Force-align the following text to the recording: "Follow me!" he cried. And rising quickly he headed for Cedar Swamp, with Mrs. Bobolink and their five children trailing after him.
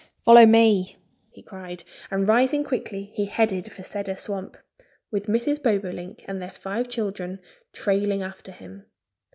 "Follow 0.25 0.47
me!" 0.47 0.97
he 1.29 1.43
cried. 1.43 1.83
And 2.09 2.27
rising 2.27 2.63
quickly 2.63 3.11
he 3.13 3.25
headed 3.25 3.71
for 3.71 3.83
Cedar 3.83 4.15
Swamp, 4.15 4.57
with 5.11 5.27
Mrs. 5.27 5.61
Bobolink 5.61 6.25
and 6.27 6.41
their 6.41 6.49
five 6.49 6.89
children 6.89 7.39
trailing 7.71 8.23
after 8.23 8.51
him. 8.51 8.87